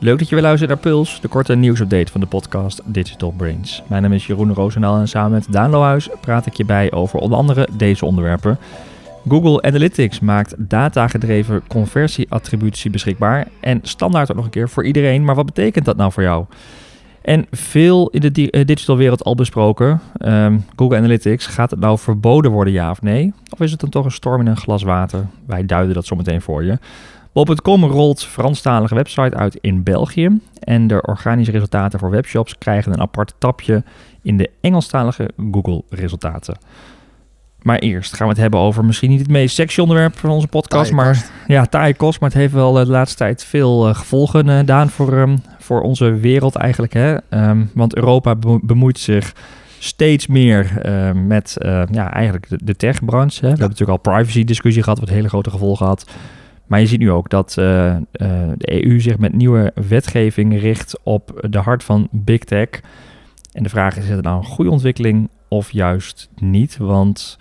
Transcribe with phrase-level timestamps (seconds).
[0.00, 3.82] Leuk dat je weer luistert naar Puls, de korte nieuwsupdate van de podcast Digital Brains.
[3.86, 7.18] Mijn naam is Jeroen Roosendaal en samen met Daan Lohuis praat ik je bij over
[7.18, 8.58] onder andere deze onderwerpen.
[9.28, 15.24] Google Analytics maakt datagedreven conversieattributie beschikbaar en standaard ook nog een keer voor iedereen.
[15.24, 16.44] Maar wat betekent dat nou voor jou?
[17.22, 20.00] En veel in de eh, digital wereld al besproken.
[20.16, 23.32] Ehm, Google Analytics, gaat het nou verboden worden, ja of nee?
[23.50, 25.26] Of is het dan toch een storm in een glas water?
[25.46, 26.78] Wij duiden dat zometeen voor je.
[27.44, 30.40] Bol.com rolt Franstalige website uit in België.
[30.60, 33.82] En de organische resultaten voor webshops krijgen een apart tapje
[34.22, 36.58] in de Engelstalige Google resultaten.
[37.62, 40.46] Maar eerst gaan we het hebben over misschien niet het meest sexy onderwerp van onze
[40.46, 40.92] podcast.
[40.92, 41.32] Maar kost.
[41.46, 42.20] ja, taaie kost.
[42.20, 45.36] Maar het heeft wel eh, de laatste tijd veel eh, gevolgen, eh, Daan, voor, ehm,
[45.58, 46.92] voor onze wereld eigenlijk.
[46.92, 47.16] Hè?
[47.28, 49.34] Ehm, want Europa bemo- bemoeit zich
[49.78, 53.40] steeds meer eh, met eh, ja, eigenlijk de, de techbranche.
[53.40, 53.52] Hè?
[53.52, 56.04] We hebben natuurlijk al privacy discussie gehad, wat hele grote gevolgen had.
[56.68, 58.00] Maar je ziet nu ook dat eh, eh,
[58.56, 62.68] de EU zich met nieuwe wetgeving richt op de hart van big tech.
[63.52, 66.76] En de vraag is, is het nou een goede ontwikkeling of juist niet?
[66.76, 67.38] Want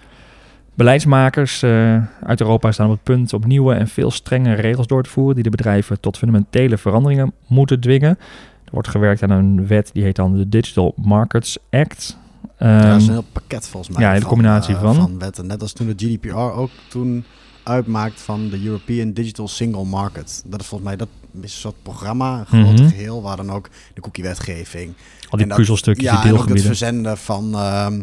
[0.73, 5.03] beleidsmakers eh, uit Europa staan op het punt om nieuwe en veel strenge regels door
[5.03, 8.17] te voeren die de bedrijven tot fundamentele veranderingen moeten dwingen.
[8.65, 12.17] Er wordt gewerkt aan een wet die heet dan de Digital Markets Act.
[12.59, 14.03] ja, dat is Ehm, een heel pakket volgens mij.
[14.03, 14.95] ja, een hele combinatie eh, van.
[14.95, 15.47] van wetten.
[15.47, 17.23] Net als toen de GDPR ook toen
[17.67, 20.43] uitmaakt van de European Digital Single Market.
[20.45, 22.87] Dat is volgens mij dat is een soort programma, een groot Mhm.
[22.89, 24.93] geheel, waar dan ook de cookie-wetgeving.
[25.29, 28.01] al die puzzelstukjes, ja, die het verzenden van ehm,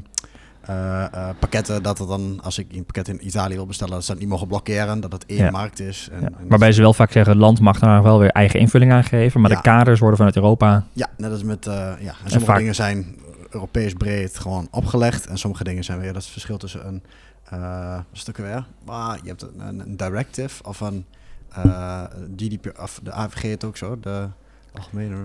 [0.61, 4.05] eh, eh, pakketten, dat het dan, als ik een pakket in Italië wil bestellen, dat
[4.05, 5.51] ze dat niet mogen blokkeren, dat het één Ja.
[5.51, 6.09] markt is.
[6.13, 6.27] En, Ja.
[6.27, 9.41] en Waarbij ze wel vaak zeggen, land mag daar wel weer eigen invulling aan geven.
[9.41, 10.85] Maar de kaders worden vanuit Europa...
[10.93, 13.17] Ja, net als met, eh, ja, en sommige vaak- dingen zijn
[13.51, 15.27] Europees breed gewoon opgelegd.
[15.27, 17.03] En sommige dingen zijn weer, dat is het verschil tussen een,
[18.29, 18.67] ook weer?
[18.87, 21.05] Ah, je hebt een, directive of een
[21.53, 22.03] eh
[22.37, 24.27] GDP, of de AVG het ook zo, de
[24.75, 25.17] algemene,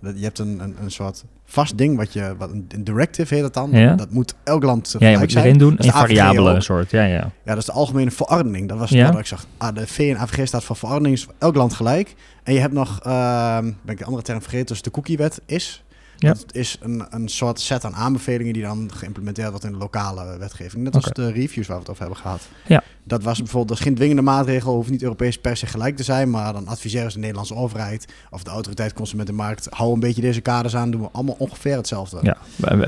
[0.00, 3.42] dat- je hebt een, een, een soort vast ding, wat je, wat een, directive heet
[3.44, 3.70] het dan.
[3.70, 3.94] Ja.
[3.94, 5.76] Dat moet elk land Ja, je moet erin doen.
[5.76, 7.14] Dat Een variabele soort, ja, ja.
[7.14, 8.68] Ja, dat is de algemene verordening.
[8.68, 9.10] Dat was Ja?
[9.10, 9.46] wat ik zag.
[9.56, 12.14] Ah, de V en AVG staat voor verordening, is elk land gelijk.
[12.42, 15.84] En je hebt nog, ehm, ben ik de andere term vergeten, dus de cookiewet is.
[16.18, 16.32] Ja.
[16.32, 20.38] Dat is een, een soort set aan aanbevelingen die dan geïmplementeerd wordt in de lokale
[20.38, 20.82] wetgeving.
[20.82, 22.48] Net als de reviews waar we het over hebben gehad.
[22.66, 22.82] Ja.
[23.06, 26.02] Dat was bijvoorbeeld, dat is geen dwingende maatregel, hoeft niet Europees per se gelijk te
[26.02, 30.20] zijn, maar dan adviseren ze de Nederlandse overheid of de autoriteit Consumentenmarkt, hou een beetje
[30.20, 32.18] deze kaders aan, doen we allemaal ongeveer hetzelfde.
[32.22, 32.36] Ja,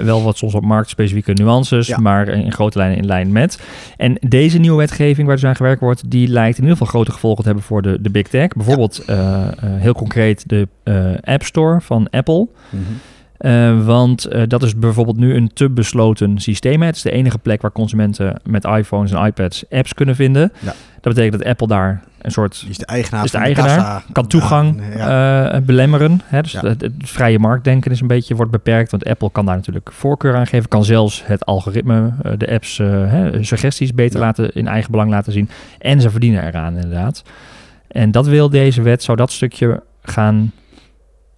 [0.05, 1.99] wel wat soms op marktspecifieke nuances, Ja.
[1.99, 3.61] maar in grote lijnen in lijn met.
[3.97, 7.13] En deze nieuwe wetgeving waar dus aan gewerkt wordt, die lijkt in ieder geval grote
[7.13, 8.49] gevolgen te hebben voor de, de big tech.
[8.49, 12.49] Bijvoorbeeld eh, eh, heel concreet de eh, App Store van Apple.
[12.71, 12.83] Mhm.
[13.39, 16.83] Eh, want eh, dat is bijvoorbeeld nu een te besloten systeem.
[16.83, 20.53] Het is de enige plek waar consumenten met iPhones en iPads apps kunnen vinden.
[20.59, 20.73] Ja.
[21.01, 24.03] Dat betekent dat Apple daar een soort Die is de eigenaar is de eigenaar, kassa.
[24.13, 26.21] kan toegang Ja, eh, belemmeren.
[26.25, 26.43] Hè?
[26.43, 26.61] Dus Ja.
[26.61, 28.91] het, het vrije marktdenken is een beetje wordt beperkt.
[28.91, 30.69] Want Apple kan daar natuurlijk voorkeur aan geven.
[30.69, 35.49] Kan zelfs het algoritme, de apps, hè, suggesties beter laten in eigen belang laten zien.
[35.79, 37.23] En ze verdienen eraan inderdaad.
[37.89, 40.53] En dat wil deze wet, zou dat stukje gaan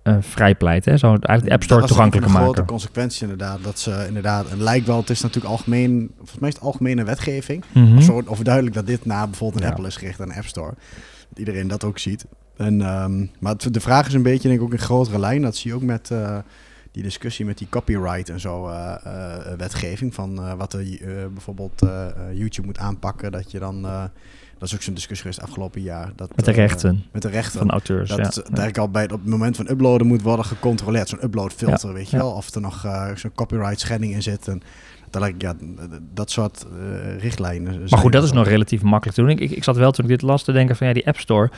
[0.09, 0.93] eh vrijpleiten.
[0.93, 0.99] Hè?
[0.99, 2.55] Zou het eigenlijk de App Store Dat was toegankelijker een maken.
[2.55, 3.59] grote consequentie inderdaad.
[3.63, 7.05] Dat ze inderdaad, en lijkt wel, het is natuurlijk algemeen, volgens mij is het algemene
[7.05, 7.65] wetgeving.
[7.75, 9.75] Maar zo overduidelijk dat dit na bijvoorbeeld een Ja.
[9.75, 10.75] Apple is gericht aan een App Store.
[11.29, 12.27] Dat iedereen dat ook ziet.
[12.57, 15.43] En, ehm, maar het- de vraag is een beetje, denk ik, ook in grotere lijn.
[15.43, 16.39] Dat zie je ook met eh,
[16.93, 18.95] die discussie met die copyright en zo eh,
[19.57, 20.15] wetgeving.
[20.15, 20.99] Van wat eh,
[21.33, 21.83] bijvoorbeeld
[22.33, 23.33] YouTube moet aanpakken.
[23.33, 23.87] Dat je dan,
[24.59, 26.13] dat is ook zo'n discussie geweest afgelopen jaar.
[26.17, 27.59] Dat, Met de eh, rechten met de rechten.
[27.59, 28.09] van auteurs.
[28.09, 28.43] Dat ja.
[28.43, 31.09] eigenlijk al bij het, op het moment van uploaden moet worden gecontroleerd.
[31.09, 32.31] Zo'n uploadfilter, weet je wel.
[32.31, 34.49] Of er nog eh, zo'n copyright schending in zit.
[34.49, 34.63] En
[35.11, 35.55] dat, lijkt- ja,
[36.15, 37.81] dat soort eh, richtlijnen.
[37.89, 39.31] Maar goed, dat is nog relatief makkelijk te doen.
[39.31, 41.19] Ik, ik, ik zat wel toen ik dit las te denken van ja, die App
[41.19, 41.51] Store.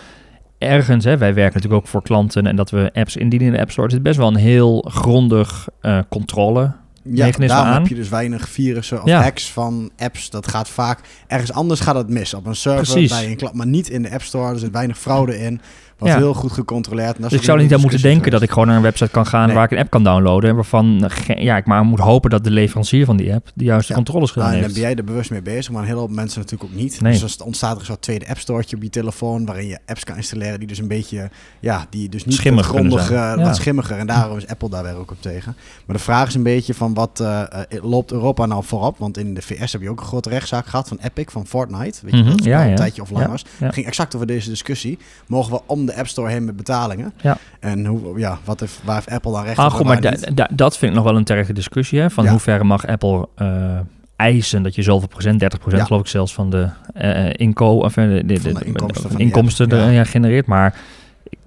[0.59, 3.61] Ergens, hè, wij werken natuurlijk ook voor klanten en dat we apps indienen in de
[3.61, 3.87] App Store.
[3.87, 6.73] Er zit best wel een heel grondig eh, controle.
[7.03, 7.75] Ja, daarom aan.
[7.81, 9.23] heb je dus weinig virussen of Ja.
[9.23, 10.31] hacks van apps.
[10.31, 12.35] Dat gaat vaak ergens anders gaat het mis.
[12.35, 13.11] Op een server Precies.
[13.11, 14.53] bij een klant, maar niet in de App Store.
[14.53, 15.61] Er zit weinig fraude in.
[16.01, 16.21] Wordt Ja.
[16.21, 17.15] heel goed gecontroleerd.
[17.17, 18.83] En dat Dus ik zou er niet aan moeten denken dat ik gewoon naar een
[18.83, 19.55] website kan gaan Nee.
[19.57, 20.49] waar ik een app kan downloaden.
[20.51, 23.65] En waarvan eh, ja, ik maar moet hopen dat de leverancier van die app de
[23.65, 23.95] juiste Ja.
[23.99, 24.81] controles gedaan Nou, en dan heeft.
[24.83, 27.01] ben jij er bewust mee bezig, maar een hele hoop mensen natuurlijk ook niet.
[27.01, 27.13] Nee.
[27.13, 29.79] Dus als het ontstaat er een soort tweede app storetje op je telefoon, waarin je
[29.87, 31.31] apps kan installeren die dus een beetje,
[31.61, 33.97] ja, die dus niet Schimmig grondig, eh, wat schimmiger.
[33.99, 35.57] En daarom is Apple daar weer ook op tegen.
[35.87, 37.43] Maar de vraag is een beetje van wat eh,
[37.83, 38.99] loopt Europa nou voorop?
[38.99, 41.99] Want in de VS heb je ook een grote rechtszaak gehad van Epic, van Fortnite.
[42.03, 43.45] Weet je, Mhm, dat ja, een tijdje offline Ja, was.
[43.61, 44.99] ging exact over deze discussie.
[45.27, 47.13] Mogen we om de App Store heen met betalingen?
[47.21, 47.37] Ja.
[47.61, 50.01] En hoe, ja, wat heeft, waar heeft Apple dan recht Ah, op goed, maar
[50.35, 52.01] da- dat vind ik nog wel een terechte discussie.
[52.01, 52.11] Hè?
[52.11, 52.31] Van Ja.
[52.31, 53.79] hoe ver mag Apple eh,
[54.17, 55.87] eisen dat je zoveel procent, 30 procent Ja.
[55.87, 59.69] geloof ik zelfs van de, eh inko of, eh, de, de, Van de de- inkomsten
[59.71, 60.05] van er, ja.
[60.05, 60.47] genereert.
[60.47, 60.75] Maar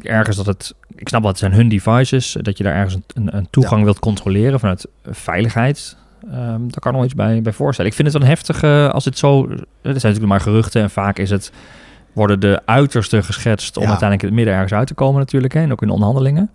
[0.01, 0.73] ergens dat het...
[0.95, 2.37] Ik snap wel, het zijn hun devices.
[2.41, 5.95] Dat je daar ergens een, een, toegang wilt controleren vanuit veiligheid.
[6.31, 7.91] Ehm, daar kan nog iets bij, bij voorstellen.
[7.91, 9.41] Ik vind het wel heftig uh, als het zo...
[9.49, 11.51] Er zijn natuurlijk maar geruchten en vaak is het...
[12.13, 13.89] Worden de uiterste geschetst om Ja.
[13.89, 15.53] uiteindelijk in het midden ergens uit te komen natuurlijk.
[15.53, 16.49] Hè, en ook in onderhandelingen.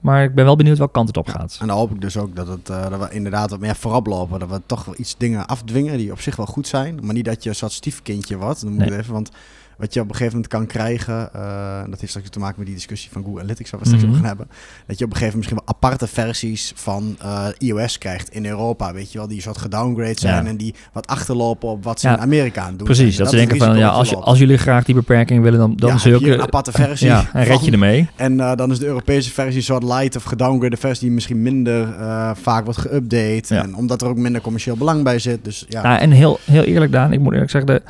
[0.00, 1.56] Maar ik ben wel benieuwd welke kant het op gaat.
[1.60, 4.06] En dan hoop ik dus ook dat, het, eh, dat we inderdaad wat meer voorop
[4.06, 4.38] lopen.
[4.38, 6.98] Dat we toch wel iets dingen afdwingen die op zich wel goed zijn.
[7.02, 8.60] Maar niet dat je een soort stiefkindje wordt.
[8.62, 8.98] Dan moet Nee.
[8.98, 9.30] even, want
[9.78, 11.32] wat je op een gegeven moment kan krijgen...
[11.32, 13.70] eh, dat heeft straks te maken met die discussie van Google Analytics...
[13.70, 14.12] waar we straks Mhm.
[14.12, 14.56] over gaan hebben.
[14.86, 18.46] Dat je op een gegeven moment misschien wel aparte versies van eh, iOS krijgt in
[18.46, 18.92] Europa.
[18.92, 20.44] Weet je wel, die soort gedowngrade zijn...
[20.44, 20.50] Ja.
[20.50, 22.86] en die wat achterlopen op wat ze Ja, in Amerika aan doen.
[22.86, 23.78] Precies, dat, ze denken van...
[23.78, 27.06] Ja, als, je jullie graag die beperking willen, dan, dan ja, je een aparte versie.
[27.06, 28.08] Ja, en red je ermee.
[28.16, 31.42] En eh, dan is de Europese versie een soort light of gedowngrade versie die misschien
[31.42, 31.88] minder
[32.34, 33.46] vaak wordt geüpdate.
[33.48, 35.44] En omdat er ook minder commercieel belang bij zit.
[35.44, 37.82] Dus ja, Nou, en heel, heel eerlijk, Daan, ik moet eerlijk zeggen, de,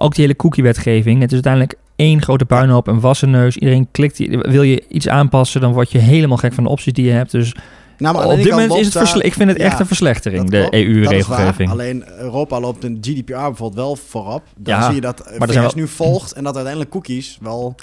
[0.00, 1.18] ook die hele cookie-wetgeving.
[1.20, 3.56] Het is uiteindelijk één grote puinhoop, een wassenneus.
[3.56, 4.18] Iedereen klikt,
[4.48, 7.30] wil je iets aanpassen, dan word je helemaal gek van de opties die je hebt.
[7.30, 7.54] Dus
[7.98, 10.50] nou, maar op dit moment is het versle- ik vind het ja, echt een verslechtering,
[10.50, 10.66] de.
[10.70, 11.70] EU-regelgeving.
[11.70, 14.42] Alleen Europa loopt in GDPR bijvoorbeeld wel voorop.
[14.56, 17.38] Dan Ja, zie je dat maar VS zijn wel- nu volgt en dat uiteindelijk cookies
[17.40, 17.74] wel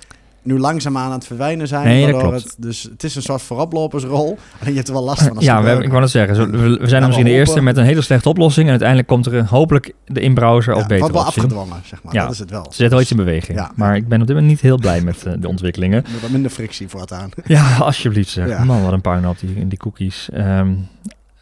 [0.45, 1.86] nu langzaamaan aan het verdwijnen zijn.
[1.86, 2.44] Nee, dat waardoor klopt.
[2.44, 4.38] Het, dus het is een soort vooroplopersrol.
[4.59, 5.36] Alleen je hebt er wel last van.
[5.36, 7.25] Als Ja, je we hebben, ik wou het zeggen, zo- we, we zijn dan misschien
[7.25, 8.63] de eerste met een hele slechte oplossing.
[8.65, 11.42] En uiteindelijk komt er hopelijk de in-browser ja, betere wordt wel optie.
[11.42, 12.13] afgedwongen, zeg maar.
[12.13, 12.24] Ja.
[12.24, 12.63] Dat is het wel.
[12.63, 13.57] Ze zetten wel iets in beweging.
[13.57, 13.71] Ja.
[13.75, 16.03] Maar ik ben op dit moment niet heel blij met eh, de ontwikkelingen.
[16.12, 17.30] Met wat minder frictie voortaan.
[17.45, 18.48] Ja, alsjeblieft zeg.
[18.48, 18.63] Ja.
[18.63, 20.30] Man, wat een puinhoop die, in die cookies.
[20.33, 20.71] Ehm,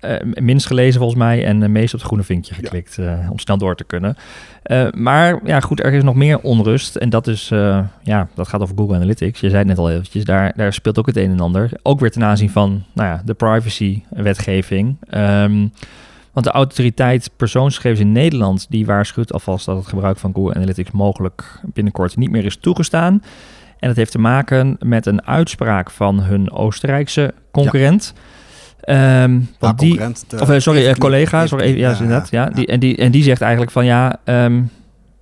[0.03, 3.39] eh, minst gelezen volgens mij en eh, meest op het groene vinkje geklikt eh, om
[3.39, 4.15] snel door te kunnen.
[4.91, 7.47] Maar ja, goed, er is nog meer onrust en dat is,
[8.03, 9.39] ja, dat gaat over Google Analytics.
[9.39, 11.69] Je zei het net al eventjes, daar, daar speelt ook het een en ander.
[11.81, 14.97] Ook weer ten aanzien van, nou ja, de privacy-wetgeving.
[15.09, 15.67] Ehm,
[16.33, 20.91] want de autoriteit persoonsgegevens in Nederland, die waarschuwt alvast dat het gebruik van Google Analytics
[20.91, 23.21] mogelijk binnenkort niet meer is toegestaan.
[23.79, 28.13] En dat heeft te maken met een uitspraak van hun Oostenrijkse concurrent.
[28.87, 32.29] Maar want die, concurrent, de- of eh, sorry, eh, heeft- collega, sorry, even, ja, inderdaad,
[32.29, 34.61] ja, Die, en, die, en die zegt eigenlijk van ja, ehm,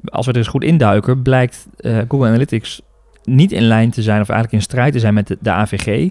[0.06, 2.82] als we er eens goed induiken, blijkt eh, Google Analytics
[3.24, 6.10] niet in lijn te zijn of eigenlijk in strijd te zijn met de, de AVG,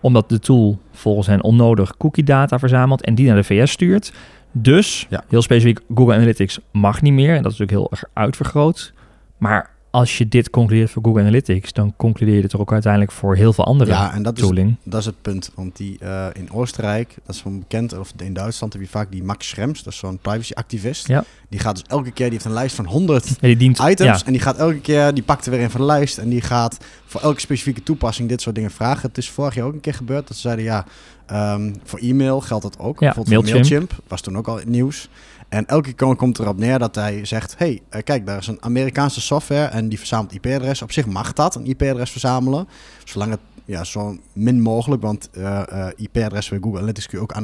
[0.00, 4.12] omdat de tool volgens hen onnodig cookie data verzamelt en die naar de VS stuurt.
[4.52, 8.92] Dus, heel specifiek, Google Analytics mag niet meer en dat is natuurlijk heel erg uitvergroot.
[9.38, 13.12] Maar als je dit concludeert voor Google Analytics, dan concludeer je het er ook uiteindelijk
[13.12, 14.76] voor heel veel andere Ja, en dat is, tooling.
[14.82, 15.50] dat is het punt.
[15.54, 19.10] Want die eh, in Oostenrijk, dat is wel bekend, of in Duitsland heb je vaak
[19.10, 21.06] die Max Schrems, dat is zo'n privacy-activist.
[21.06, 21.24] Ja.
[21.48, 24.24] Die gaat dus elke keer, die heeft een lijst van 100 Ja, die dient, items.
[24.24, 26.18] En die gaat elke keer, die pakt er weer een van de lijst.
[26.18, 29.08] En die gaat voor elke specifieke toepassing dit soort dingen vragen.
[29.08, 30.84] Het is vorig jaar ook een keer gebeurd dat ze zeiden, ja,
[31.28, 32.98] ehm, voor e-mail geldt dat ook.
[32.98, 33.68] Bijvoorbeeld voor Mailchimp.
[33.70, 35.08] Mailchimp, was toen ook al in het nieuws.
[35.48, 38.62] En elke keer komt erop neer dat hij zegt, hey, eh, kijk, daar is een
[38.62, 40.82] Amerikaanse software en die verzamelt IP-adres.
[40.82, 42.68] Op zich mag dat, een IP-adres verzamelen.
[43.04, 47.24] Zolang het ja, zo min mogelijk, want eh eh IP-adres bij Google Analytics kun je
[47.24, 47.34] ook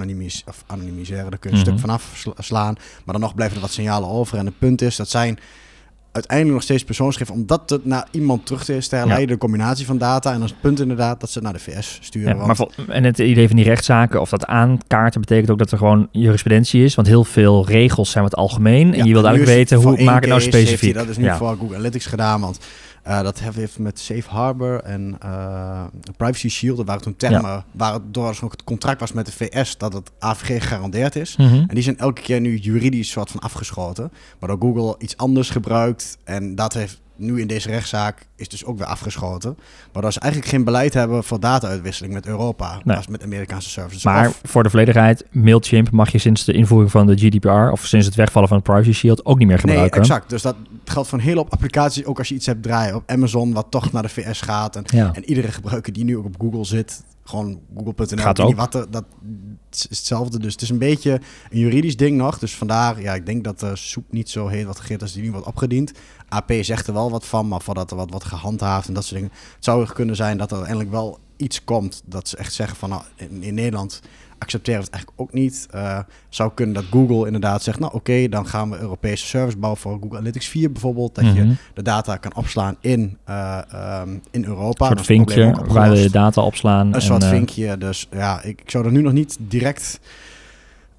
[0.47, 1.31] of anonymiseren.
[1.31, 1.71] Daar kun je een Mhm.
[1.71, 2.75] stuk vanaf sla- slaan.
[3.05, 4.39] Maar dan nog blijven er wat signalen over.
[4.39, 5.39] En het punt is, dat zijn
[6.15, 10.33] uiteindelijk nog steeds persoonsgegevens, omdat het naar iemand terug te herleiden, de combinatie van data.
[10.33, 12.29] En het punt inderdaad dat ze het naar de VS sturen.
[12.29, 15.59] Ja, want- maar vol- en het idee van die rechtszaken of dat aankaarten betekent ook
[15.59, 16.95] dat er gewoon jurisprudentie is.
[16.95, 18.93] Want heel veel regels zijn wat algemeen.
[18.93, 20.95] En Ja, je wilt nu eigenlijk weten hoe maak het nou specifiek.
[20.95, 21.37] dat is nu ja.
[21.37, 22.59] voor Google Analytics gedaan, want
[23.05, 25.85] eh, dat heeft met Safe Harbor en eh,
[26.17, 29.33] Privacy Shield, dat waren toen termen, waar het door nog het contract was met de
[29.33, 31.37] VS dat het AVG gegarandeerd is.
[31.37, 31.55] Mhm.
[31.55, 34.13] En die zijn elke keer nu juridisch soort van afgeschoten.
[34.39, 36.19] Waardoor Google iets anders gebruikt.
[36.25, 39.57] En dat heeft nu in deze rechtszaak is dus ook weer afgeschoten.
[39.93, 42.81] Waardoor ze eigenlijk geen beleid hebben voor data-uitwisseling met Europa.
[42.85, 42.97] Nee.
[42.97, 44.05] Als met Amerikaanse services.
[44.05, 47.87] Maar Of- voor de volledigheid, Mailchimp mag je sinds de invoering van de GDPR of
[47.87, 50.01] sinds het wegvallen van het Privacy Shield ook niet meer nee, gebruiken.
[50.01, 50.31] exact.
[50.31, 52.05] Dus dat geldt voor een hele hoop applicaties.
[52.05, 54.77] Ook als je iets hebt draaien op Amazon, wat toch naar de VS gaat.
[54.77, 55.11] En, Ja.
[55.15, 59.05] en iedere gebruiker die nu ook op Google zit, gewoon google.nl, wat er, dat
[59.73, 60.39] is hetzelfde.
[60.39, 62.39] Dus het is een beetje een juridisch ding nog.
[62.39, 65.23] Dus vandaar, ja, ik denk dat de soep niet zo heet wat gegeten als die
[65.23, 65.93] nu wordt opgediend.
[66.35, 69.21] AP zegt er wel wat van, maar voordat er wat wordt gehandhaafd en dat soort
[69.21, 69.35] dingen.
[69.55, 72.77] Het zou er kunnen zijn dat er uiteindelijk wel iets komt dat ze echt zeggen
[72.77, 74.01] van, nou, in, in Nederland
[74.39, 75.67] accepteren we het eigenlijk ook niet.
[75.71, 75.99] Eh,
[76.29, 79.99] zou kunnen dat Google inderdaad zegt, nou oké, dan gaan we Europese service bouwen voor
[80.01, 81.15] Google Analytics 4 bijvoorbeeld.
[81.15, 81.53] Dat je Mhm.
[81.75, 84.91] de data kan opslaan in, eh, ehm, in Europa.
[84.91, 86.87] Een soort vinkje waar we de data opslaan.
[86.87, 87.79] Een en, soort eh, vinkje.
[87.79, 90.01] Dus ja, ik, ik zou er nu nog niet direct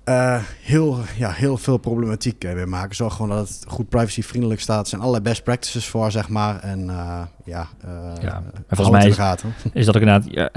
[0.06, 2.96] eh, heel, ja, heel veel problematiek eh, mee maken.
[2.96, 4.82] Zorg gewoon dat het goed privacyvriendelijk staat.
[4.82, 6.60] Er zijn allerlei best practices voor, zeg maar.
[6.60, 7.90] En eh, ja, eh
[8.22, 9.54] Ja, en volgens mij is, de gaten.
[9.74, 10.50] is dat ook inderdaad ja,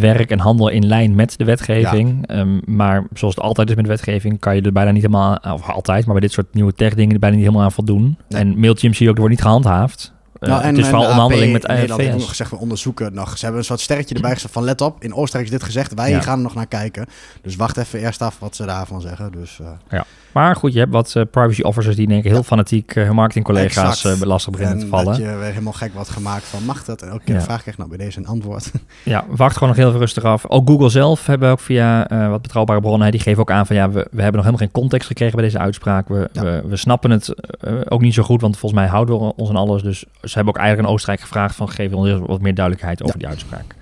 [0.00, 2.26] werk en handel in lijn met de wetgeving.
[2.26, 5.36] Ehm, maar zoals het altijd is met de wetgeving, kan je er bijna niet helemaal,
[5.36, 8.16] of altijd, maar bij dit soort nieuwe tech dingen er bijna niet helemaal aan voldoen.
[8.28, 8.40] Nee.
[8.40, 10.11] En Mailchimp zie je ook, er wordt niet gehandhaafd.
[10.42, 13.30] Eh, Nou, het is vooral de onderhandeling met Nederland nog gezegd, we onderzoeken nog.
[13.38, 15.02] Ze hebben een soort sterretje erbij gezet van let op.
[15.04, 16.20] In Oostenrijk is dit gezegd, wij Ja.
[16.20, 17.06] gaan er nog naar kijken.
[17.42, 19.32] Dus wacht even eerst af wat ze daarvan zeggen.
[19.32, 20.00] Dus eh,
[20.32, 22.42] Maar goed, je hebt wat eh, privacy officers die denk ik heel Ja.
[22.42, 25.06] fanatiek uh, hun marketingcollega's uh, lastig beginnen te en vallen.
[25.06, 27.02] dat je weer helemaal gek wordt gemaakt van mag dat?
[27.02, 27.40] En elke keer Ja.
[27.40, 28.70] de vraag krijgt, nou bij deze een antwoord.
[29.04, 30.48] Ja, wacht gewoon nog heel even rustig af.
[30.48, 33.76] Ook Google zelf hebben ook via eh, wat betrouwbare bronnen, die geven ook aan van
[33.76, 36.08] ja, we, we hebben nog helemaal geen context gekregen bij deze uitspraak.
[36.08, 36.42] We, Ja.
[36.42, 39.48] we, we snappen het eh, ook niet zo goed, want volgens mij houden we ons
[39.48, 39.82] aan alles.
[39.82, 43.14] Dus ze hebben ook eigenlijk aan Oostenrijk gevraagd van geef ons wat meer duidelijkheid over
[43.14, 43.20] Ja.
[43.20, 43.74] die uitspraak.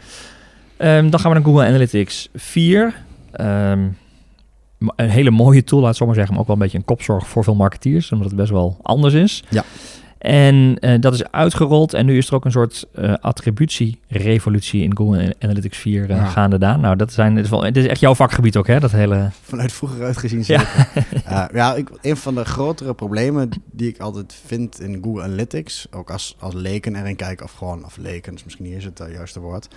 [0.76, 2.94] Ehm, dan gaan we naar Google Analytics 4.
[3.32, 3.88] Ehm,
[4.96, 6.84] een hele mooie tool, laat ik zo maar zeggen, maar ook wel een beetje een
[6.84, 9.44] kopzorg voor veel marketeers, omdat het best wel anders is.
[9.48, 9.64] Ja.
[10.20, 14.96] En eh, dat is uitgerold en nu is er ook een soort eh, attributie-revolutie in
[14.96, 16.24] Google Analytics 4 eh, Ja.
[16.24, 16.78] gaande daar.
[16.78, 18.80] Nou, dat zijn, dit, is is echt jouw vakgebied ook, hè?
[18.80, 19.30] Dat hele...
[19.42, 20.44] Vanuit vroeger uitgezien Ja.
[20.44, 20.86] zeker.
[21.30, 25.86] Ja, ja ik, een van de grotere problemen die ik altijd vind in Google Analytics,
[25.90, 29.00] ook als, als leken erin kijken, of gewoon, of leken, is misschien niet eens het
[29.00, 29.68] eh, juiste woord,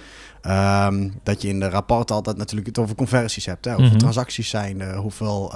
[0.42, 3.66] ehm, dat je in de rapporten altijd natuurlijk het over conversies hebt.
[3.66, 3.72] Hè?
[3.72, 3.98] Hoeveel Mhm.
[4.00, 5.54] transacties zijn er, hoeveel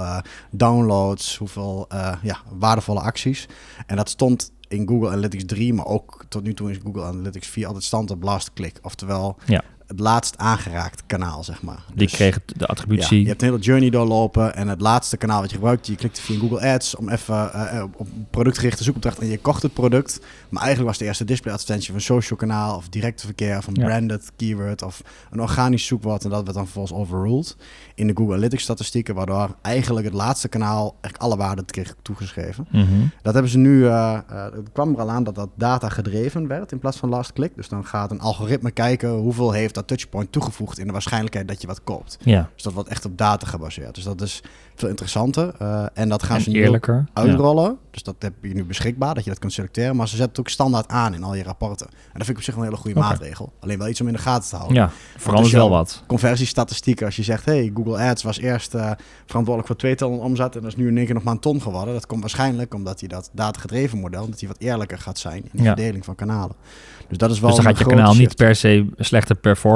[0.51, 1.87] downloads, hoeveel
[2.21, 3.47] ja, waardevolle acties.
[3.87, 7.47] En dat stond in Google Analytics 3, maar ook tot nu toe in Google Analytics
[7.47, 8.79] 4 altijd stand op last click.
[8.81, 9.63] Oftewel Ja.
[9.87, 11.83] Het laatst aangeraakt kanaal, zeg maar.
[11.87, 13.15] Die Dus- kreeg de attributie.
[13.17, 15.95] ja, je hebt een hele journey doorlopen en het laatste kanaal wat je gebruikt, je
[15.95, 19.73] klikte via Google Ads om even eh, op- op productgerichte zoekopdracht en je kocht het
[19.73, 20.19] product.
[20.49, 23.67] Maar eigenlijk was de eerste display advertentie van een social kanaal of directe verkeer of
[23.67, 23.85] een Ja.
[23.85, 25.01] branded keyword of
[25.31, 27.57] een organisch zoekwoord en dat werd dan vervolgens overruled
[27.95, 32.67] in de Google Analytics statistieken, waardoor eigenlijk het laatste kanaal eigenlijk alle waarde kreeg toegeschreven.
[32.71, 32.85] Mhm.
[33.21, 36.47] Dat hebben ze nu, eh, eh, het kwam er al aan dat dat data gedreven
[36.47, 37.55] werd in plaats van last click.
[37.55, 41.61] Dus dan gaat een algoritme kijken hoeveel heeft dat touchpoint toegevoegd in de waarschijnlijkheid dat
[41.61, 42.17] je wat koopt.
[42.21, 43.95] Ja, Dus dat wordt echt op data gebaseerd.
[43.95, 44.41] Dus dat is
[44.75, 45.53] veel interessanter.
[45.59, 46.69] eh, en dat gaan en ze nu.
[46.69, 47.05] Ja.
[47.13, 47.77] uitrollen.
[47.91, 49.95] Dus dat heb je nu beschikbaar, dat je dat kunt selecteren.
[49.95, 51.87] Maar ze zetten het ook standaard aan in al je rapporten.
[51.87, 53.53] En dat vind ik op zich een hele goede maatregel.
[53.59, 54.77] Alleen wel iets om in de gaten te houden.
[54.77, 56.03] Ja, verandert jouw- wel wat.
[56.07, 58.91] Conversiestatistieken, als je zegt, hey, Google Ads was eerst eh,
[59.25, 61.39] verantwoordelijk voor twee ton omzet en dat is nu in één keer nog maar een
[61.39, 61.93] ton geworden.
[61.93, 65.49] Dat komt waarschijnlijk omdat hij dat datagedreven model, dat hij wat eerlijker gaat zijn in
[65.51, 65.63] de Ja.
[65.75, 66.55] verdeling van kanalen.
[67.07, 69.66] Dus dat is wel Dus dan gaat je kanaal niet per se slechter performen.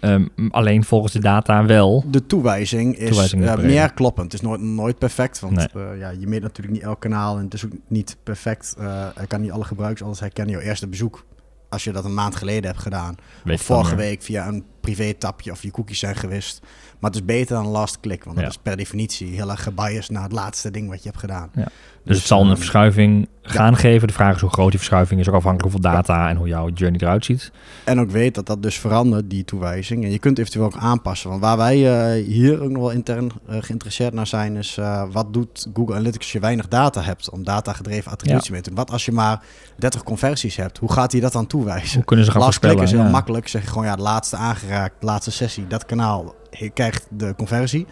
[0.00, 2.04] Ehm, alleen volgens de data wel.
[2.10, 4.32] De toewijzing is Toewijzing is eh, meer kloppend.
[4.32, 5.68] Het is nooit, nooit perfect, want Nee.
[5.84, 8.74] eh, ja, je meet natuurlijk niet elk kanaal en het is ook niet perfect.
[8.78, 10.54] eh hij kan niet alle gebruikers alles herkennen.
[10.54, 11.24] Jouw eerste bezoek,
[11.68, 13.14] als je dat een maand geleden hebt gedaan,
[13.44, 14.64] Weet of je vorige week via een
[14.94, 16.60] privé tapje of je cookies zijn gewist.
[16.98, 18.42] Maar het is beter dan last click, want Ja.
[18.42, 21.50] dat is per definitie heel erg gebiased naar het laatste ding wat je hebt gedaan.
[21.54, 21.68] Ja.
[22.04, 24.08] Dus het zal een verschuiving gaan geven.
[24.08, 25.28] De vraag is hoe groot die verschuiving is.
[25.28, 27.50] Ook afhankelijk hoeveel data en hoe jouw journey eruit ziet.
[27.84, 30.04] En ook weet dat dat dus verandert, die toewijzing.
[30.04, 31.30] En je kunt eventueel ook aanpassen.
[31.30, 31.76] Want waar wij
[32.16, 35.94] eh, hier ook nog wel intern eh, geïnteresseerd naar zijn, is eh, wat doet Google
[35.94, 38.78] Analytics als je weinig data hebt om data-gedreven attributie mee te doen.
[38.78, 39.42] Wat als je maar
[39.76, 41.94] 30 conversies hebt, hoe gaat hij dat dan toewijzen?
[41.96, 43.48] Hoe kunnen ze gaan Last click is heel makkelijk.
[43.48, 46.34] Zeg je gewoon ja, de laatste aangeraakt, laatste sessie, dat kanaal
[46.74, 47.86] krijgt de conversie.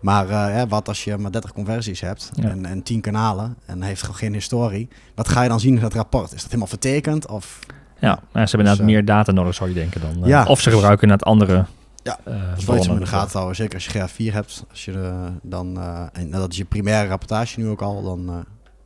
[0.00, 2.48] Maar eh, wat als je maar 30 conversies hebt Ja.
[2.48, 4.88] en, en 10 kanalen en heeft gewoon geen historie.
[5.14, 6.24] Wat ga je dan zien in dat rapport?
[6.32, 7.26] Is dat helemaal vertekend?
[7.28, 7.58] Of
[7.98, 10.22] Ja, ze hebben Dus, eh, meer data nodig, zou je denken dan.
[10.22, 10.44] eh, Ja.
[10.44, 11.64] Of ze gebruiken inderdaad andere.
[12.02, 13.56] Ja, Dat is wel iets om in de gaten te houden.
[13.56, 14.64] Zeker als je GA4 hebt.
[14.70, 15.80] Als je dan,
[16.12, 18.02] en dat is je primaire rapportage nu ook al.
[18.02, 18.44] Dan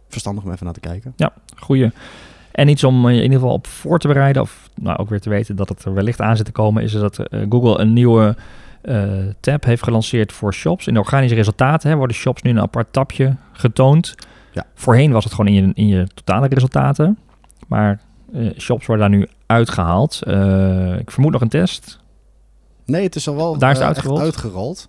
[0.09, 1.15] verstandig om even naar te kijken.
[1.57, 1.91] Goeie.
[2.53, 5.21] En iets om je in ieder geval op voor te bereiden, of nou ook weer
[5.21, 7.93] te weten dat het er wellicht aan zit te komen, is dat eh, Google een
[7.93, 8.37] nieuwe
[8.85, 9.09] eh,
[9.41, 10.87] tab heeft gelanceerd voor shops.
[10.87, 14.15] In de organische resultaten hè, worden shops nu een apart tabje getoond.
[14.53, 14.67] Ja.
[14.75, 17.19] Voorheen was het gewoon in je, in je totale resultaten.
[17.69, 18.01] Maar
[18.33, 20.23] eh, shops worden daar nu uitgehaald.
[20.23, 21.99] Eh, ik vermoed nog een test.
[22.85, 24.21] Nee, het is al wel Daar is het uitgerold?
[24.21, 24.89] uitgerold.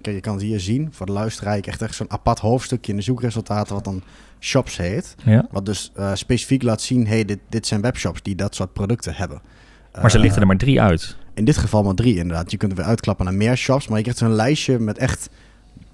[0.00, 0.88] Kijk, je kan het hier zien.
[0.90, 4.02] Voor de luisteraar ik echt echt zo'n apart hoofdstukje in de zoekresultaten wat dan
[4.40, 5.14] shops heet.
[5.24, 5.46] Ja.
[5.50, 9.14] Wat dus eh, specifiek laat zien, hey, dit, dit zijn webshops die dat soort producten
[9.14, 9.40] hebben.
[10.00, 11.16] Maar ze Eh, lichten er maar drie uit.
[11.34, 12.50] In dit geval maar drie inderdaad.
[12.50, 15.30] Je kunt er weer uitklappen naar meer shops, maar je krijgt een lijstje met echt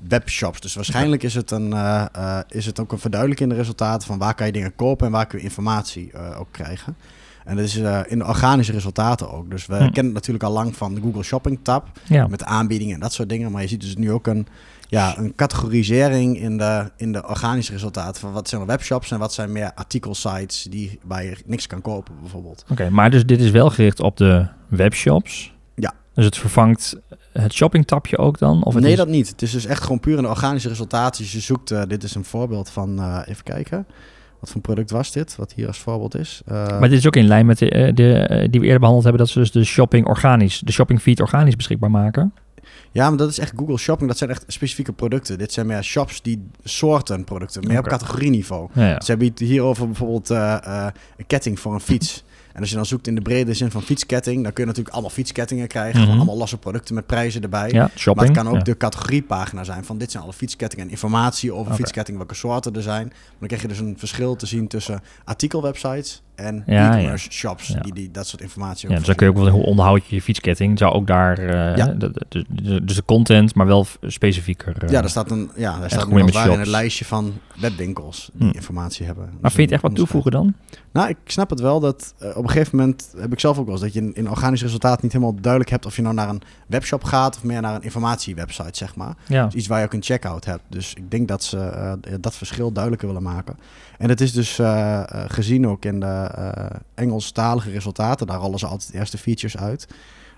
[0.08, 0.60] webshops.
[0.60, 4.18] Dus waarschijnlijk is het, een, eh, is het ook een verduidelijking in de resultaten van
[4.18, 6.96] waar kan je dingen kopen en waar kun je informatie ook krijgen.
[7.44, 9.50] En dat is eh, in de organische resultaten ook.
[9.50, 9.80] Dus we Hm.
[9.82, 12.26] kennen het natuurlijk al lang van de Google Shopping tab Ja.
[12.26, 13.52] met aanbiedingen en dat soort dingen.
[13.52, 14.46] Maar je ziet dus nu ook een,
[14.88, 19.18] ja, een categorisering in de, in de organische resultaten van wat zijn er webshops en
[19.18, 22.64] wat zijn meer artikelsites die, waar je niks kan kopen bijvoorbeeld.
[22.70, 25.52] Oké, maar dus dit is wel gericht op de webshops.
[25.74, 25.92] Ja.
[26.14, 26.96] Dus het vervangt
[27.32, 28.64] het shopping-tabje ook dan?
[28.64, 28.96] Of nee, is...
[28.96, 29.28] dat niet.
[29.28, 31.22] Het is dus echt gewoon puur in de organische resultaten.
[31.22, 33.86] Dus je zoekt, eh, dit is een voorbeeld van, eh, even kijken.
[34.44, 35.36] Wat voor product was dit?
[35.36, 36.42] Wat hier als voorbeeld is.
[36.46, 38.78] Eh, Maar dit is ook in lijn met de, eh, de, eh, die we eerder
[38.78, 42.34] behandeld hebben, dat ze dus de shopping organisch, de shopping feed organisch beschikbaar maken.
[42.92, 44.08] Ja, maar dat is echt Google Shopping.
[44.08, 45.38] Dat zijn echt specifieke producten.
[45.38, 48.68] Dit zijn meer shops die soorten producten, meer op categorieniveau.
[48.72, 49.00] Ja, ja.
[49.00, 52.24] Ze hebben het hier over bijvoorbeeld een ketting voor een fiets.
[52.54, 54.94] En als je dan zoekt in de brede zin van fietsketting, dan kun je natuurlijk
[54.94, 56.00] allemaal fietskettingen krijgen.
[56.00, 57.70] Gewoon allemaal losse producten met prijzen erbij.
[57.70, 58.16] ja, shopping.
[58.16, 58.72] Maar het kan ook ja.
[58.72, 62.82] de categoriepagina zijn van dit zijn alle fietskettingen en informatie over fietskettingen, welke soorten er
[62.82, 63.06] zijn.
[63.06, 67.66] Maar dan krijg je dus een verschil te zien tussen artikelwebsites en Ja, e-commerce shops
[67.68, 67.80] Ja.
[67.80, 70.06] die, die dat soort informatie Ja, ook dus dan kun je ook wel hoe onderhoud
[70.06, 70.78] je je fietsketting.
[70.78, 71.42] Zou ook daar,
[71.76, 71.86] Ja.
[71.86, 74.82] de- de- de- dus de content, maar wel specifieker.
[74.84, 74.90] eh.
[74.90, 76.56] Ja, daar staat een, ja, daar staat een in shops.
[76.56, 78.54] het lijstje van webwinkels die Hm.
[78.54, 79.24] informatie hebben.
[79.24, 80.54] maar Dus vind je het echt wat toevoegen dan?
[80.92, 83.64] Nou, ik snap het wel dat eh, op een gegeven moment heb ik zelf ook
[83.64, 86.14] wel eens dat je in, in organisch resultaat niet helemaal duidelijk hebt of je nou
[86.14, 89.14] naar een webshop gaat of meer naar een informatiewebsite, zeg maar.
[89.26, 89.44] Ja.
[89.44, 90.62] Dus iets waar je ook een checkout hebt.
[90.68, 93.56] Dus ik denk dat ze dat verschil duidelijker willen maken.
[93.98, 94.58] En het is dus
[95.26, 96.23] gezien ook in de
[96.94, 98.26] Engelstalige resultaten.
[98.26, 99.86] Daar rollen ze altijd de eerste features uit.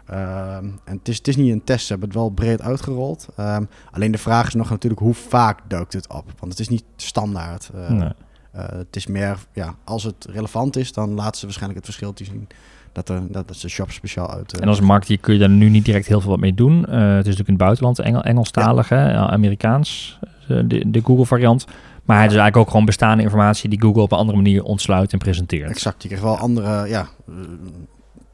[0.06, 3.28] Ehm, en het is, het is niet een test, ze hebben het wel breed uitgerold.
[3.36, 6.24] Ehm, alleen de vraag is nog natuurlijk hoe vaak duikt het op?
[6.38, 7.70] Want het is niet standaard.
[7.74, 8.08] Eh, Nee.
[8.52, 12.12] eh, het is meer, ja, als het relevant is, dan laten ze waarschijnlijk het verschil
[12.12, 12.46] te zien.
[12.92, 14.52] Dat, er, dat, dat ze shop speciaal uit.
[14.52, 16.86] eh, En als marketeer kun je daar nu niet direct heel veel wat mee doen.
[16.86, 21.00] Eh, het is natuurlijk in het buitenland Engel, Engelstalig, hè, ja, Amerikaans, eh, de, de
[21.04, 21.64] Google variant.
[22.06, 25.12] Maar het is eigenlijk ook gewoon bestaande informatie die Google op een andere manier ontsluit
[25.12, 25.70] en presenteert.
[25.70, 27.34] Exact, je krijgt wel andere ja, eh,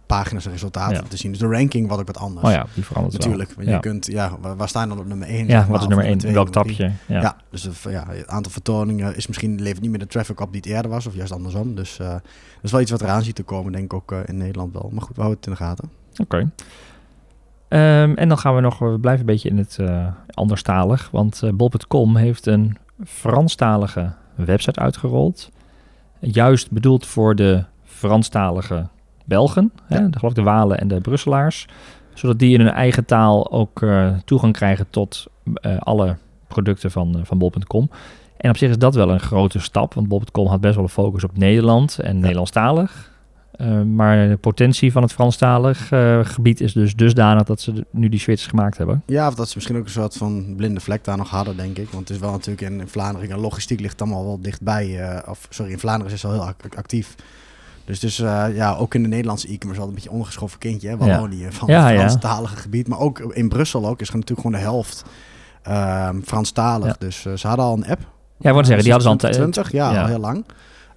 [0.07, 1.03] pagina's en resultaten Ja.
[1.09, 1.31] te zien.
[1.31, 2.47] Dus de ranking wordt ook wat anders.
[2.47, 3.27] Oh ja, die verandert wel.
[3.27, 3.75] Natuurlijk, want Ja.
[3.75, 5.47] je kunt, ja, waar, waar staan dan op nummer 1?
[5.47, 6.33] Ja, wat is nummer 1?
[6.33, 6.91] Welk tapje?
[7.07, 7.21] Ja.
[7.21, 7.37] Ja.
[7.51, 10.61] dus het, ja, het aantal vertoningen is misschien levert niet meer de traffic op die
[10.61, 11.75] het eerder was, of juist andersom.
[11.75, 12.21] Dus eh, dat
[12.63, 14.91] is wel iets wat eraan ziet te komen, denk ik ook eh, in Nederland wel.
[14.93, 15.91] Maar goed, we houden het in de gaten.
[16.23, 16.51] Oké.
[17.69, 21.09] Ehm, en dan gaan we nog, we blijven een beetje in het eh anderstalig.
[21.13, 25.51] Want eh, bol.com heeft een Franstalige website uitgerold.
[26.21, 28.87] Juist bedoeld voor de Franstalige
[29.25, 29.73] Belgen.
[29.87, 30.07] Hè, Ja.
[30.09, 31.67] de, geloof ik de Walen en de Brusselaars.
[32.15, 37.17] Zodat die in hun eigen taal ook eh, toegang krijgen tot eh, alle producten van,
[37.19, 37.91] eh, van bol.com.
[38.37, 39.95] En op zich is dat wel een grote stap.
[39.95, 43.12] Want bol.com had best wel een focus op Nederland en Nederlandstalig.
[43.57, 48.09] Uh, maar de potentie van het Franstalig uh, gebied is dus dusdanig dat ze nu
[48.09, 49.03] die switch gemaakt hebben.
[49.07, 51.79] Ja, of dat ze misschien ook een soort van blinde vlek daar nog hadden, denk
[51.79, 51.91] ik.
[51.91, 54.89] Want het is wel natuurlijk in, in Vlaanderen, en logistiek ligt allemaal wel dichtbij.
[54.89, 57.15] Uh, of sorry, in Vlaanderen is het wel heel actief.
[57.85, 60.89] Dus, dus ja, ook in de Nederlandse e-commerce wel een beetje ongeschoven kindje.
[60.89, 60.97] Hè?
[60.97, 61.51] Wallonië ja.
[61.51, 62.61] van ja, het Franstalige ja.
[62.61, 62.89] gebied.
[62.89, 65.05] Maar ook in Brussel ook is er natuurlijk gewoon de helft
[66.25, 66.99] Franstalig.
[66.99, 68.01] Dus ze hadden al een app.
[68.39, 70.45] Ja, ik wou zeggen, die hadden ze al 20, ja, al heel lang.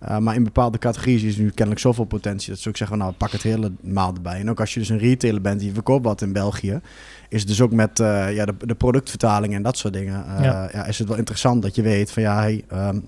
[0.03, 3.13] Uh, maar in bepaalde categorieën is nu kennelijk zoveel potentie dat ze ook zeggen: Nou,
[3.13, 4.39] pak het helemaal erbij.
[4.39, 6.81] En ook als je dus een retailer bent die verkoopt wat in België,
[7.29, 10.25] is het dus ook met uh, ja, de, de, productvertaling en dat soort dingen.
[10.27, 10.69] Uh, ja.
[10.73, 10.85] ja.
[10.85, 13.05] is het wel interessant dat je weet van ja, hey, um,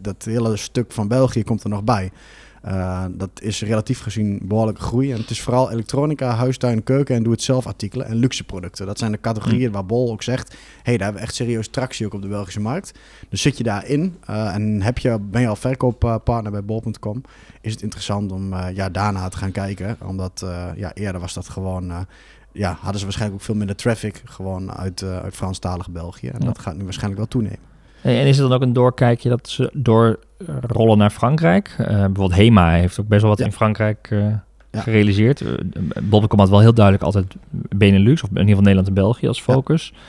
[0.00, 2.10] dat hele stuk van België komt er nog bij.
[2.66, 5.12] Uh, dat is relatief gezien behoorlijke groei.
[5.12, 8.86] En het is vooral elektronica, huistuin, keuken en doe-het-zelf artikelen en luxe producten.
[8.86, 9.72] Dat zijn de categorieën mm.
[9.72, 10.56] waar Bol ook zegt...
[10.82, 12.98] hey, daar hebben we echt serieus tractie ook op de Belgische markt.
[13.28, 17.22] Dus zit je daarin uh, en heb je, ben je al verkooppartner bij Bol.com...
[17.60, 19.96] is het interessant om uh, ja, daarna te gaan kijken.
[20.04, 20.44] Omdat
[20.76, 22.06] ja, eerder was dat gewoon...
[22.52, 24.22] ja, hadden ze waarschijnlijk ook veel minder traffic...
[24.24, 26.28] gewoon uit, uit Franstalig België.
[26.28, 26.46] En ja.
[26.46, 27.69] dat gaat nu waarschijnlijk wel toenemen.
[28.02, 30.18] En is het dan ook een doorkijkje dat ze door
[30.60, 31.76] rollen naar Frankrijk?
[31.80, 33.44] Uh, bijvoorbeeld Hema heeft ook best wel wat ja.
[33.44, 34.24] in Frankrijk uh,
[34.70, 34.80] ja.
[34.80, 35.40] gerealiseerd.
[35.40, 35.48] Uh,
[36.02, 39.42] Bol.com had wel heel duidelijk altijd Benelux, of in ieder geval Nederland en België als
[39.42, 39.92] focus.
[39.94, 40.00] Ja.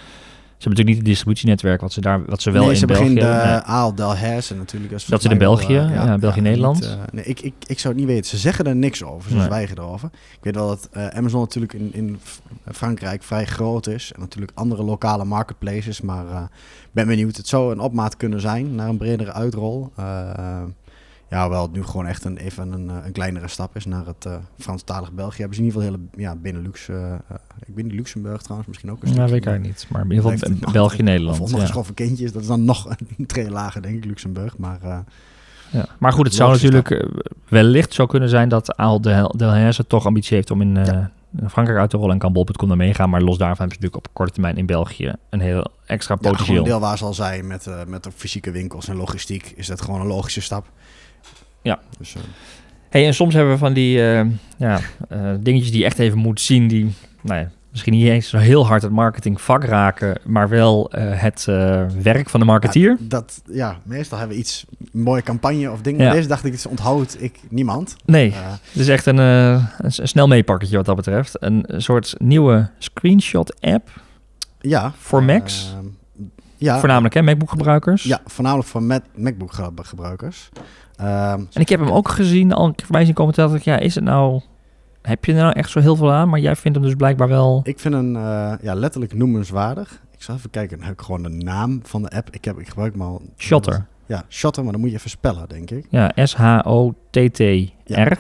[0.62, 2.86] Ze hebben natuurlijk niet het distributienetwerk wat ze, daar, wat ze wel nee, in ze
[2.86, 3.04] België...
[3.04, 4.92] Nee, de Aal Del Hersen natuurlijk.
[4.92, 6.84] Dat, dat zit in België, wel, ja, België-Nederland.
[6.84, 8.30] uh, nee, ik, ik, ik zou het niet weten.
[8.30, 9.46] Ze zeggen er niks over, ze nee.
[9.46, 10.10] zwijgen erover.
[10.14, 12.20] Ik weet wel dat uh, Amazon natuurlijk in, in
[12.72, 14.12] Frankrijk vrij groot is.
[14.14, 16.02] En natuurlijk andere lokale marketplaces.
[16.02, 16.42] Maar ik uh,
[16.92, 17.38] ben benieuwd.
[17.38, 19.92] Het zou een opmaat kunnen zijn naar een bredere uitrol.
[20.00, 20.62] Uh,
[21.32, 24.26] ja, wel het nu gewoon echt een, even een, een kleinere stap is naar het
[24.26, 25.38] uh, Franstalig België.
[25.38, 26.88] Hebben ze in ieder geval hele ja, Benelux.
[26.88, 27.14] Uh,
[27.66, 29.88] ik ben in Luxemburg trouwens misschien ook een Ja, weet ik eigenlijk niet.
[29.90, 31.40] Maar in ieder geval België-Nederland.
[31.40, 32.06] Of ondergeschoven ja.
[32.06, 32.32] kindjes.
[32.32, 34.58] Dat is dan nog een tree lager, denk ik, Luxemburg.
[34.58, 34.98] Maar, uh,
[35.72, 35.86] ja.
[36.00, 37.08] maar goed, het zou natuurlijk
[37.48, 41.12] wellicht zo kunnen zijn dat Aal Del, Del Herse toch ambitie heeft om in ja.
[41.50, 43.10] Frankrijk uit te rollen en kan Bol.com daar meegaan.
[43.10, 46.64] Maar los daarvan hebben ze natuurlijk op korte termijn in België een heel extra potentieel.
[46.64, 49.82] Ja, deel waar zal zijn met, uh, met de fysieke winkels en logistiek is dat
[49.82, 50.66] gewoon een logische stap.
[51.62, 51.80] Ja.
[51.98, 52.22] Dus, uh...
[52.90, 54.22] hey, en soms hebben we van die uh,
[54.58, 54.80] ja,
[55.12, 58.38] uh, dingetjes die je echt even moet zien, die nou ja, misschien niet eens zo
[58.38, 61.46] heel hard het marketingvak raken, maar wel het
[62.02, 62.90] werk van de marketeer.
[62.90, 66.06] Ja, dat, ja, meestal hebben we iets, een mooie campagne of dingen.
[66.06, 66.12] Ja.
[66.12, 67.96] Deze dacht ik, het onthoudt ik niemand.
[68.06, 71.44] Nee, het is echt een, een, een snel meepakketje wat dat betreft.
[71.44, 73.90] Een, een soort nieuwe screenshot-app
[74.60, 75.76] ja, voor Macs.
[76.58, 78.04] Ja, Voornamelijk, hè, MacBook-gebruikers?
[78.04, 78.84] Ja, voornamelijk voor
[79.16, 80.50] MacBook-gebruikers.
[81.02, 83.96] Um, en ik heb hem ook gezien, al voorbij zien komen, dat ik, ja, is
[83.96, 84.42] het nou
[85.02, 87.28] heb je er nou echt zo heel veel aan, maar jij vindt hem dus blijkbaar
[87.28, 87.62] wel...
[87.64, 90.02] Ik vind hem uh, ja, letterlijk noemenswaardig.
[90.12, 92.30] Ik zal even kijken, dan heb ik gewoon de naam van de app.
[92.32, 93.22] Ik, heb, ik gebruik hem al...
[93.38, 93.86] Shotter.
[94.06, 95.86] Ja, Shotter, maar dan moet je even spellen, denk ik.
[95.90, 97.42] Ja, S-H-O-T-T-R.
[97.86, 98.18] Ja.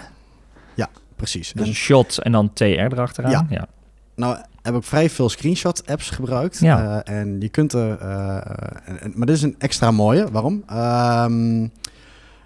[0.75, 1.53] ja, precies.
[1.53, 3.31] Dus en, shot en dan TR erachteraan.
[3.31, 3.45] Ja.
[3.49, 3.67] ja.
[4.15, 6.59] Nou, heb ik vrij veel screenshot-apps gebruikt.
[6.59, 7.03] Ja.
[7.07, 8.01] Uh, en je kunt er...
[8.01, 8.35] Uh,
[8.85, 10.31] en, maar dit is een extra mooie.
[10.31, 10.63] Waarom?
[10.73, 11.71] Um,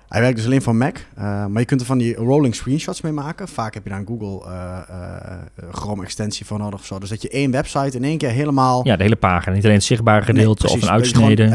[0.09, 3.01] hij werkt dus alleen voor Mac, uh, maar je kunt er van die rolling screenshots
[3.01, 3.47] mee maken.
[3.47, 6.99] Vaak heb je daar een Google uh, uh, Chrome extensie voor nodig of zo.
[6.99, 8.85] Dus dat je één website in één keer helemaal...
[8.85, 9.55] Ja, de hele pagina.
[9.55, 11.49] Niet alleen het zichtbare gedeelte nee, of een uitsnede.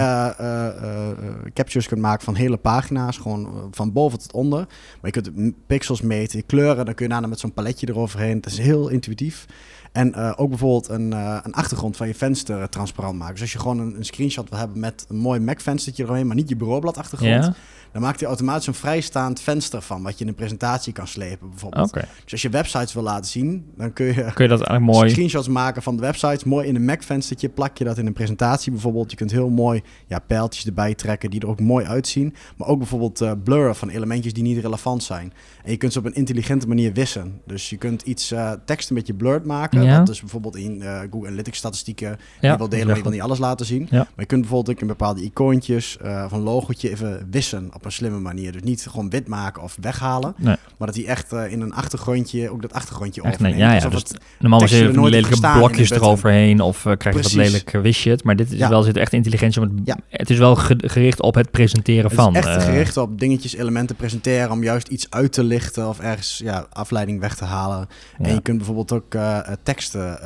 [1.54, 4.66] captures kunt maken van hele pagina's, gewoon van boven tot onder.
[5.00, 5.30] Maar je kunt
[5.66, 8.36] pixels meten, kleuren, dan kun je daarna met zo'n paletje eroverheen.
[8.36, 9.46] Het is heel intuïtief.
[9.92, 13.32] En uh, ook bijvoorbeeld een, uh, een, achtergrond van je venster transparant maken.
[13.32, 16.36] Dus als je gewoon een, een screenshot wil hebben met een mooi Mac-venstertje eromheen, maar
[16.36, 17.54] niet je bureaublad achtergrond, ja.
[17.92, 21.50] Dan maakt hij automatisch een vrijstaand venster van, wat je in een presentatie kan slepen
[21.50, 21.88] bijvoorbeeld.
[21.88, 22.04] Okay.
[22.22, 25.10] Dus als je websites wil laten zien, dan kun je, kun je dat eigenlijk mooi
[25.10, 28.72] screenshots maken van de websites, mooi in een Mac-venstertje, plak je dat in een presentatie
[28.72, 29.10] bijvoorbeeld.
[29.10, 32.78] Je kunt heel mooi ja, pijltjes erbij trekken die er ook mooi uitzien, maar ook
[32.78, 35.32] bijvoorbeeld uh, blurren van elementjes die niet relevant zijn.
[35.64, 37.40] En je kunt ze op een intelligente manier wissen.
[37.46, 39.82] Dus je kunt iets tekst een beetje blurred maken.
[39.82, 39.98] Ja.
[39.98, 42.18] Dat is bijvoorbeeld in uh, Google Analytics statistieken.
[42.40, 43.86] Ja, die wil delen, maar je wil niet alles laten zien.
[43.90, 43.96] Ja.
[43.98, 47.92] Maar je kunt bijvoorbeeld ook een bepaalde icoontjes of een logotje even wissen op een
[47.92, 48.52] slimme manier.
[48.52, 50.34] Dus niet gewoon wit maken of weghalen.
[50.36, 50.56] Nee.
[50.78, 53.56] Maar dat hij echt uh, in een achtergrondje ook dat achtergrondje echt, overneemt.
[53.56, 57.22] nee, ja, ja, dus het normaal van die lelijke blokjes eroverheen of uh, krijg je
[57.22, 58.24] dat lelijk wishit.
[58.24, 58.68] Maar dit is Ja.
[58.68, 62.14] wel zit echt intelligentie om het, het is wel ge- gericht op het presenteren Het
[62.14, 62.36] van.
[62.36, 66.00] is echt eh, gericht op dingetjes, elementen presenteren om juist iets uit te lichten of
[66.00, 67.88] ergens ja, afleiding weg te halen.
[68.18, 69.16] En je kunt bijvoorbeeld ook
[69.62, 70.18] teksten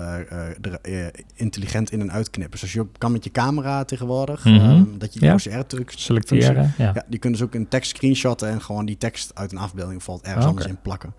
[1.35, 2.53] intelligent in en uitknippen.
[2.53, 4.71] Dus als je kan met je camera tegenwoordig, Mhm.
[4.71, 5.35] um, dat je die Ja.
[5.35, 6.73] OCR-truc selecteren.
[6.79, 6.93] Ja.
[7.09, 10.27] Die kunnen dus ook een tekst screenshotten en gewoon die tekst uit een afbeelding bijvoorbeeld
[10.27, 11.15] ergens Ah, anders in plakken.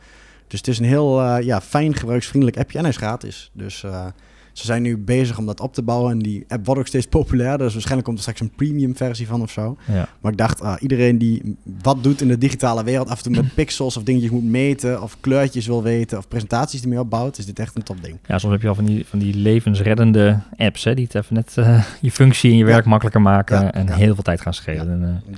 [0.47, 3.49] Dus het is een heel uh, ja, fijn gebruiksvriendelijk appje en hij is gratis.
[3.53, 4.05] Dus uh,
[4.53, 7.07] ze zijn nu bezig om dat op te bouwen en die app wordt ook steeds
[7.17, 7.57] populairder.
[7.65, 9.77] Dus waarschijnlijk komt er straks een premium versie van of zo.
[9.87, 10.07] Ja.
[10.21, 13.41] Maar ik dacht, ah, iedereen die wat doet in de digitale wereld, af en toe
[13.41, 17.45] met pixels of dingetjes moet meten of kleurtjes wil weten of presentaties ermee opbouwt, is
[17.45, 18.17] dit echt een topding.
[18.27, 21.35] ja, soms heb je al van die, van die levensreddende apps hè, die het even
[21.35, 22.71] net uh, je functie en je Ja.
[22.71, 25.03] werk makkelijker maken Ja, en heel veel tijd gaan schelen.
[25.03, 25.23] En,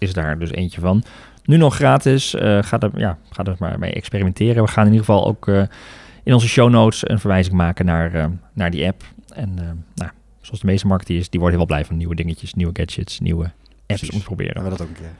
[0.00, 1.02] Is daar dus eentje van.
[1.44, 2.34] Nu nog gratis.
[2.34, 4.62] Uh, ga, er, ja, ga er maar mee experimenteren.
[4.62, 5.62] We gaan in ieder geval ook uh,
[6.22, 9.02] in onze show notes een verwijzing maken naar, uh, naar die app.
[9.34, 9.54] En
[9.94, 10.10] nou,
[10.40, 13.52] zoals de meeste marketeers, die worden heel blij van nieuwe dingetjes, nieuwe gadgets, nieuwe apps
[13.86, 14.10] Precies.
[14.10, 14.54] om te proberen.
[14.54, 15.12] Gaan we dat ook een keer.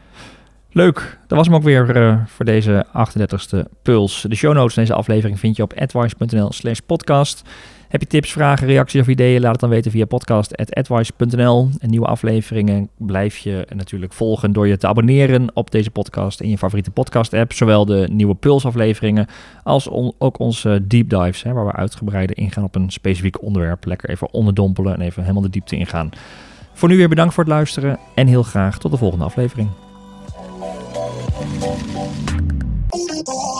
[0.73, 4.25] Leuk, dat was hem ook weer uh, voor deze 38e Puls.
[4.29, 7.43] De show notes van deze aflevering vind je op advice.nl slash podcast.
[7.89, 9.41] Heb je tips, vragen, reacties of ideeën?
[9.41, 11.69] Laat het dan weten via podcast.advice.nl.
[11.79, 16.51] En nieuwe afleveringen blijf je natuurlijk volgen door je te abonneren op deze podcast in
[16.51, 17.53] je favoriete podcast app.
[17.53, 19.27] Zowel de nieuwe Puls afleveringen
[19.63, 23.85] als ook onze deep dives, hè, waar we uitgebreider ingaan op een specifiek onderwerp.
[23.85, 26.11] Lekker even onderdompelen en even helemaal de diepte ingaan.
[26.73, 29.90] Voor nu weer bedankt voor het luisteren en heel graag tot de volgende aflevering.
[33.09, 33.60] Boy.